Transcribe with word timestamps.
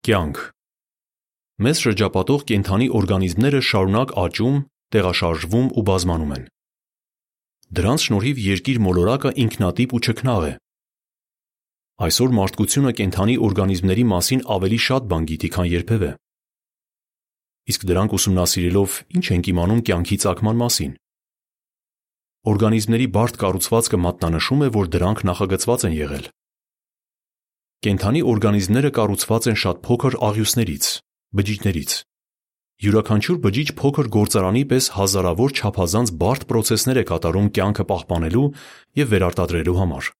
Կյանք 0.00 0.38
Մեզ 1.60 1.80
շրջապատող 1.84 2.44
կենդանի 2.48 2.86
օրգանիզմները 2.98 3.58
շարունակ 3.70 4.14
աճում, 4.22 4.54
տեղաշարժվում 4.96 5.66
ու 5.76 5.84
բազմանում 5.90 6.32
են։ 6.36 6.46
Դրանց 7.78 8.06
շնորհիվ 8.06 8.40
Երկիր 8.46 8.80
մոլորակը 8.86 9.34
ինքնատիպ 9.44 9.92
ու 9.92 10.00
չքնաղ 10.00 10.46
է։ 10.48 10.54
Այսօր 12.08 12.32
մարդկությունը 12.40 12.94
կենդանի 13.02 13.36
օրգանիզմների 13.50 14.08
մասին 14.16 14.44
ավելի 14.56 14.80
շատ 14.88 15.12
բան 15.12 15.28
գիտի, 15.34 15.52
քան 15.60 15.70
երբևէ։ 15.76 16.10
Իսկ 17.76 17.88
դրանք 17.92 18.16
ուսումնասիրելով 18.16 18.98
ի՞նչ 19.20 19.26
ենք 19.36 19.52
իմանում 19.52 19.86
կյանքի 19.90 20.22
ծագման 20.24 20.60
մասին։ 20.64 20.92
Օրգանիզմների 22.48 23.06
բարդ 23.20 23.40
կառուցվածքը 23.44 24.04
մատնանշում 24.08 24.64
է, 24.64 24.68
որ 24.80 24.94
դրանք 24.96 25.26
նախագծված 25.28 25.90
են 25.92 25.98
եղել։ 26.00 26.30
Կենդանի 27.80 28.20
օրգանիզմները 28.28 28.88
կառուցված 28.92 29.46
են 29.48 29.54
շատ 29.60 29.78
փոքր 29.86 30.14
աղյուսներից, 30.26 30.88
բջիջներից։ 31.38 31.92
Յուրաքանչյուր 32.84 33.38
բջիջ 33.46 33.72
փոքր 33.80 34.10
գործարանի 34.16 34.64
պես 34.72 34.88
հազարավոր 34.96 35.54
չափազանց 35.56 36.12
բարդ 36.20 36.44
պրոցեսներ 36.50 37.00
է 37.00 37.04
կատարում 37.08 37.48
կյանքը 37.56 37.86
պահպանելու 37.88 38.44
և 39.00 39.10
վերարտադրելու 39.14 39.78
համար։ 39.80 40.12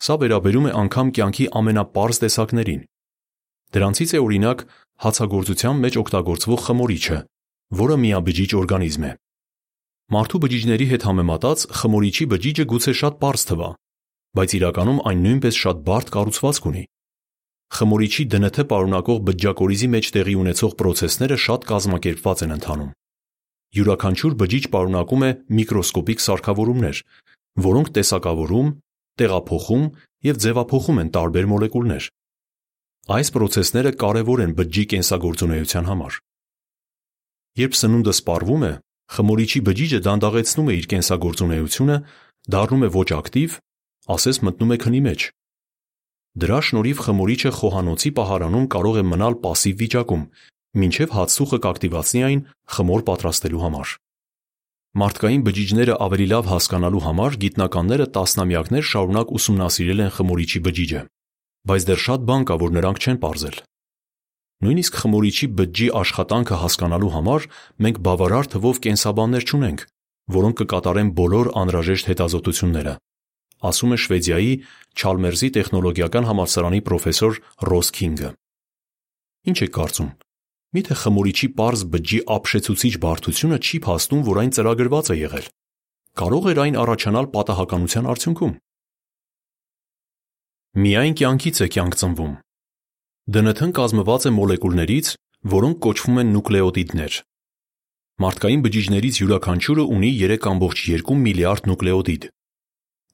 Սա 0.00 0.18
վերաբերում 0.24 0.66
է 0.72 0.74
անգամ 0.80 1.12
կյանքի 1.20 1.46
ամենապարզ 1.60 2.24
տեսակներին։ 2.24 2.82
Դրանցից 3.76 4.10
է 4.16 4.20
օրինակ 4.24 4.68
հացագործության 5.04 5.80
մեջ 5.84 5.94
օգտագործվող 6.08 6.60
խմորիչը, 6.72 7.18
որը 7.84 7.96
միաբջիջ 8.00 8.60
օրգանիզմ 8.64 9.04
է։ 9.04 9.12
Մարդու 10.16 10.40
բջիջների 10.46 10.86
հետ 10.96 11.04
համեմատած 11.04 11.58
խմորիչի 11.76 12.24
բջիջը 12.32 12.64
գուցե 12.72 12.92
շատ 12.96 13.16
պարզ 13.20 13.44
թվա, 13.50 13.70
բայց 14.36 14.54
իրականում 14.58 15.00
այն 15.10 15.24
նույնպես 15.26 15.58
շատ 15.62 15.82
բարդ 15.86 16.12
կառուցվածք 16.16 16.68
ունի։ 16.70 16.84
Խմորիչի 17.76 18.24
ԴՆԹ 18.32 18.66
պարունակող 18.70 19.18
բջջակորիզի 19.26 19.88
մեջ 19.96 20.10
տեղի 20.16 20.34
ունեցող 20.42 20.74
պրոցեսները 20.80 21.36
շատ 21.46 21.66
կազմակերպված 21.70 22.42
են 22.46 22.54
ընթանում։ 22.56 22.90
Յուրաքանչյուր 23.76 24.34
բջիջ 24.40 24.68
պարունակում 24.72 25.24
է 25.26 25.30
միկրոսկոպիկ 25.56 26.22
սարքավորումներ, 26.26 27.00
որոնք 27.66 27.88
տեսակավորում, 27.96 28.68
տեղափոխում 29.20 29.84
և 30.26 30.38
ձևափոխում 30.44 31.00
են 31.02 31.10
տարբեր 31.16 31.50
մոլեկուլներ։ 31.50 32.08
Այս 33.16 33.28
պրոցեսները 33.36 33.92
կարևոր 34.02 34.42
են 34.46 34.54
բջջի 34.58 34.84
կենսագործունեության 34.92 35.90
համար։ 35.90 36.16
Երբ 37.56 37.76
սնունդը 37.80 38.14
սպառվում 38.16 38.64
է, 38.66 38.72
խմորիչի 39.16 39.60
բջիջը 39.66 40.00
դանդաղեցնում 40.06 40.66
է 40.66 40.74
իր 40.76 40.88
կենսագործունեությունը, 40.92 41.96
դառնում 42.56 42.84
է 42.86 42.90
ոչ 42.96 43.08
ակտիվ, 43.16 43.54
ասես 44.14 44.42
մտնում 44.46 44.72
է 44.76 44.78
քնի 44.86 45.00
մեջ։ 45.06 45.26
Դրա 46.36 46.58
շնորհիվ 46.68 46.98
խմորիչը 47.06 47.50
խոհանոցի 47.56 48.10
պահարանում 48.16 48.66
կարող 48.76 48.96
է 49.00 49.04
մնալ 49.10 49.36
պասիվ 49.44 49.78
վիճակում, 49.82 50.24
մինչև 50.76 51.14
հացսուխը 51.16 51.58
կակտիվացնի 51.66 52.22
այն 52.26 52.42
խմոր 52.76 53.04
պատրաստելու 53.06 53.62
համար։ 53.66 53.94
Մարդկային 54.96 55.42
բջիջները 55.46 55.94
ավելի 56.06 56.26
լավ 56.32 56.50
հասկանալու 56.52 57.02
համար 57.06 57.38
գիտնականները 57.40 58.06
տասնամյակներ 58.16 58.84
շարունակ 58.90 59.32
ուսումնասիրել 59.36 60.04
են 60.06 60.12
խմորիչի 60.16 60.60
բջիջը, 60.66 61.00
բայց 61.68 61.88
դեռ 61.88 62.00
շատ 62.06 62.28
բան 62.30 62.46
կա, 62.48 62.56
որ 62.62 62.70
նրանք 62.76 63.00
չեն 63.04 63.18
պարզել։ 63.24 63.58
Նույնիսկ 64.66 65.00
խմորիչի 65.00 65.46
բջջի 65.56 65.88
աշխատանքը 66.00 66.60
հասկանալու 66.64 67.12
համար 67.16 67.48
մենք 67.84 67.98
բավարար 68.06 68.48
թվով 68.56 68.80
կենսաբաններ 68.86 69.44
չունենք, 69.52 69.82
որոնք 70.36 70.60
կկատարեն 70.62 71.10
բոլոր 71.20 71.50
անհրաժեշտ 71.60 72.08
հետազոտությունները, 72.12 72.94
ասում 73.70 73.96
է 73.96 73.98
Շվեդիայի 74.04 74.52
Չալմերսի 74.96 75.50
տեխնոլոգիական 75.56 76.28
համալսարանի 76.30 76.80
պրոֆեսոր 76.90 77.42
Ռոս 77.70 77.90
Քինգը։ 77.96 78.30
Ինչ 79.46 79.58
եք 79.66 79.74
կարծում, 79.76 80.10
Միթե 80.76 80.94
խմորիչի 81.00 81.48
պարզ 81.56 81.82
բջջի 81.92 82.18
ապշեցուցիչ 82.34 82.94
բարդությունը 83.00 83.58
չի 83.64 83.78
փաստում, 83.86 84.22
որ 84.26 84.40
այն 84.42 84.50
ծրագրված 84.56 85.08
է 85.08 85.16
եղել։ 85.16 85.46
Կարող 86.20 86.48
էր 86.52 86.58
այն 86.64 86.76
առաջանալ 86.82 87.28
պատահականության 87.36 88.08
արդյունքում։ 88.12 88.52
Միայն 90.84 91.16
կյանքից 91.20 91.60
է 91.64 91.68
կյանք 91.76 91.96
ծնվում։ 92.02 92.34
ԴՆԹ-ն 93.36 93.72
կազմված 93.78 94.26
է 94.26 94.32
մոլեկուլներից, 94.36 95.06
որոնք 95.56 95.80
կոչվում 95.86 96.20
են 96.22 96.32
նուկլեոտիդներ։ 96.36 97.20
Մարդկային 98.26 98.64
բջիջներից 98.66 99.16
յուրաքանչյուրը 99.22 99.84
ունի 99.96 100.10
3.2 100.20 101.16
միլիարդ 101.24 101.70
նուկլեոտիդ։ 101.72 102.28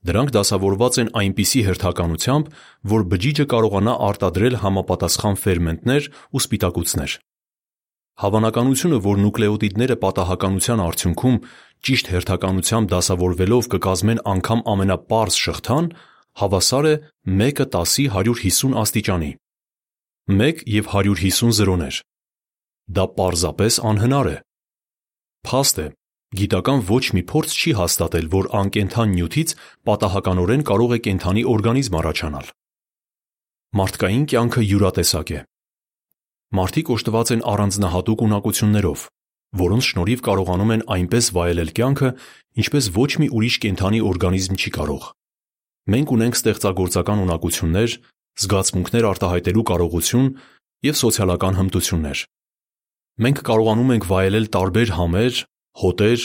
Դրանք 0.02 0.30
դասավորված 0.34 0.96
են 0.98 1.10
այնպիսի 1.14 1.60
հերթականությամբ, 1.66 2.46
որ 2.92 3.02
բջիջը 3.12 3.44
կարողանա 3.52 3.92
արտադրել 4.08 4.56
համապատասխան 4.62 5.36
ֆերմենտներ 5.42 6.08
ու 6.34 6.42
սպիտակուցներ։ 6.42 7.12
Հավանականությունը, 8.22 8.98
որ 9.06 9.20
նուկլեոտիդները 9.22 9.96
պատահականության 10.02 10.82
արդյունքում 10.82 11.38
ճիշտ 11.86 12.10
հերթականությամբ 12.12 12.90
դասավորվելով 12.92 13.68
կկազմեն 13.72 14.20
անգամ 14.32 14.60
ամենապարզ 14.72 15.38
շղթան, 15.42 15.86
հավասար 16.42 16.84
է 16.90 16.94
1:10-150 17.38 18.76
աստիճանի 18.82 19.32
(1 20.34 20.62
և 20.76 20.86
150 20.92 21.56
զրոներ)։ 21.58 21.96
Դա 22.96 23.04
պարզապես 23.16 23.74
անհնար 23.90 24.28
է։ 24.34 24.36
Փաստ 25.46 25.76
է, 25.82 25.86
գիտական 26.32 26.82
ոչ 26.88 27.04
մի 27.12 27.22
փորձ 27.28 27.54
չի 27.60 27.72
հաստատել, 27.76 28.26
որ 28.32 28.48
անկենդան 28.62 29.10
նյութից 29.16 29.54
պատահականորեն 29.88 30.62
կարող 30.70 30.94
է 30.96 30.98
կենդանի 31.06 31.42
օրգանիզմ 31.52 31.96
առաջանալ։ 32.00 32.46
Մարդկային 33.72 34.24
կյանքը 34.32 34.62
յուրատեսակ 34.72 35.32
է։ 35.32 35.40
Մարդիկ 36.52 36.92
օժտված 36.92 37.32
են 37.32 37.44
առանձնահատուկ 37.52 38.24
ունակություններով, 38.26 39.04
որոնց 39.62 39.86
շնորհիվ 39.92 40.24
կարողանում 40.28 40.72
են 40.72 40.82
այնպես 40.96 41.28
վայելել 41.36 41.70
կյանքը, 41.76 42.10
ինչպես 42.62 42.84
ոչ 42.96 43.10
մի 43.20 43.28
ուրիշ 43.36 43.56
կենդանի 43.62 44.00
օրգանիզմ 44.12 44.56
չի 44.56 44.70
կարող։ 44.76 45.06
Մենք 45.92 46.12
ունենք 46.16 46.36
ստեղծագործական 46.38 47.22
ունակություններ, 47.22 47.96
զգացմունքներ 48.42 49.08
արտահայտելու 49.12 49.64
կարողություն 49.72 50.28
և 50.88 50.98
սոցիալական 51.02 51.58
հմտություններ։ 51.60 52.18
Մենք 53.22 53.42
կարողանում 53.48 53.92
ենք 53.92 54.04
վայելել 54.12 54.46
տարբեր 54.56 54.92
համեր, 54.96 55.34
հոտեր, 55.80 56.24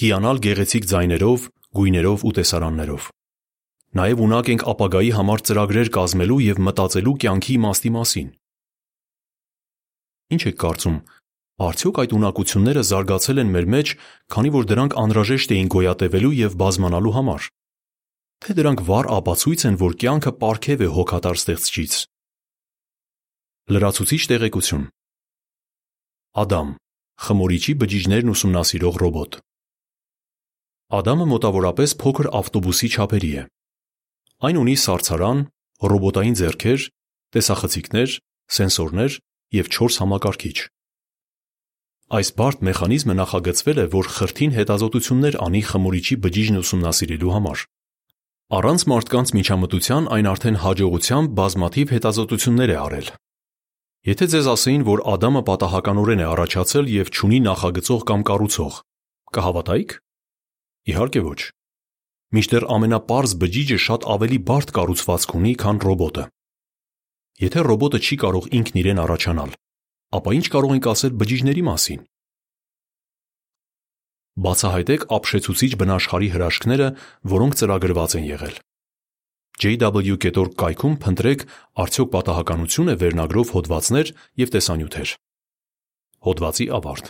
հիանալ 0.00 0.40
գեղեցիկ 0.44 0.84
ձայներով, 0.90 1.46
գույներով 1.74 2.24
ու 2.26 2.34
տեսարաններով։ 2.38 3.08
Նաև 4.00 4.20
ունակ 4.22 4.50
ենք 4.54 4.62
ապագայի 4.70 5.10
համար 5.18 5.40
ծրագրեր 5.50 5.88
կազմելու 5.96 6.40
և 6.46 6.60
մտածելու 6.66 7.14
կյանքի 7.24 7.54
իմաստի 7.58 7.90
մասին։ 7.96 8.28
Ինչ 10.30 10.42
եք 10.46 10.58
կարծում, 10.62 10.98
արդյոք 11.66 11.96
այդ 12.00 12.12
ունակությունները 12.20 12.84
զարգացել 12.90 13.42
են 13.42 13.50
մեր 13.50 13.66
մեջ, 13.74 13.88
քանի 14.30 14.52
որ 14.54 14.68
դրանք 14.70 14.94
անհրաժեշտ 15.02 15.54
էին 15.56 15.72
գոյատևելու 15.74 16.36
և 16.38 16.54
բազմանալու 16.60 17.14
համար։ 17.18 17.48
Թե 18.40 18.56
դրանք 18.60 18.84
վառ 18.86 19.10
ապացույց 19.20 19.64
են, 19.68 19.74
որ 19.80 19.96
կյանքը 20.00 20.32
պարգև 20.40 20.84
է 20.86 20.88
հոգատար 20.94 21.40
Ստեղծչից։ 21.40 21.96
Լրացուցիչ 23.74 24.22
տեղեկություն 24.30 24.86
Ադամ՝ 26.40 26.70
խմորիչի 27.20 27.72
բջիջներն 27.80 28.32
ուսումնասիրող 28.32 28.98
ռոբոտ։ 29.04 29.38
Ադամը 31.00 31.26
մոտավորապես 31.30 31.94
փոքր 32.00 32.28
ավտոբուսի 32.40 32.88
չափերի 32.96 33.32
է։ 33.40 33.42
Այն 34.48 34.60
ունի 34.60 34.76
սառցարան, 34.84 35.42
ռոբոտային 35.90 36.36
ձեռքեր, 36.40 36.86
տեսախցիկներ, 37.36 38.14
սենսորներ 38.56 39.18
և 39.60 39.70
չորս 39.70 40.00
համակարգիչ։ 40.00 40.58
Այս 42.10 42.28
բարդ 42.40 42.62
մեխանիզմը 42.66 43.14
նախագծվել 43.20 43.78
է, 43.78 43.86
որ 43.94 44.06
խրթին 44.16 44.54
հետազոտություններ 44.56 45.36
անի 45.46 45.62
խմորիչի 45.70 46.16
բջիջն 46.24 46.60
ուսումնասիրելու 46.64 47.34
համար։ 47.36 47.64
Առանց 48.50 48.84
մարդկանց 48.90 49.28
միջամտության 49.38 50.08
այն 50.16 50.28
արդեն 50.30 50.56
հաջողությամբ 50.64 51.34
բազմաթիվ 51.38 51.92
հետազոտություններ 51.94 52.72
է 52.74 52.78
արել։ 52.80 53.10
Եթե 54.00 54.26
ձեզ 54.32 54.46
ասեին, 54.48 54.84
որ 54.88 55.00
Ադամը 55.12 55.40
պատահականորեն 55.44 56.20
է 56.24 56.26
առաջացել 56.30 56.86
և 56.88 57.08
չունի 57.12 57.40
նախագծող 57.44 58.04
կամ 58.08 58.22
կառուցող, 58.30 58.76
կհավատայի՞ք։ 59.36 59.92
Իհարկե 60.88 61.20
ոչ։ 61.26 61.40
Մինչդեռ 62.30 62.64
ամենապարզ 62.76 63.34
բջիջը 63.42 63.78
շատ 63.84 64.06
ավելի 64.14 64.38
բարդ 64.48 64.72
կառուցվածք 64.78 65.34
ունի, 65.36 65.52
քան 65.60 65.82
ռոբոտը։ 65.84 66.24
Եթե 67.44 67.66
ռոբոտը 67.68 68.00
չի 68.00 68.16
կարող 68.24 68.48
ինքն 68.56 68.80
իրեն 68.80 69.02
առաջանալ, 69.04 69.52
ապա 70.16 70.34
ի՞նչ 70.40 70.46
կարող 70.56 70.74
ենք 70.80 70.90
ասել 70.96 71.12
բջիջների 71.20 71.62
մասին։ 71.68 72.00
Բացահայտեք 74.40 75.06
ապշեցուցիչ 75.20 75.72
բնաշխարհի 75.76 76.28
հրաշքները, 76.40 76.88
որոնք 77.36 77.60
ծրագրված 77.60 78.16
են 78.16 78.28
եղել։ 78.30 78.56
jw.org 79.60 80.52
կայքում 80.60 80.94
փնտրեք 81.04 81.42
«Արդյոք 81.84 82.08
պատահականությո՞ւն 82.14 82.92
է» 82.92 82.94
վերնագրով 83.00 83.48
հոդվածներ 83.56 84.12
և 84.40 84.52
տեսանյութեր։ 84.56 85.08
Հոդվացի 86.24 86.66
ավարտ։ 86.80 87.06